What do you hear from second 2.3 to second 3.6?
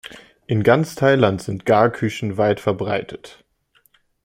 weit verbreitet.